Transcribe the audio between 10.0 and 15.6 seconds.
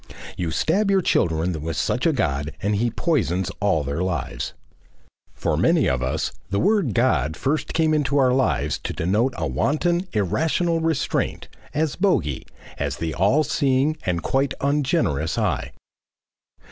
irrational restraint, as Bogey, as the All Seeing and quite ungenerous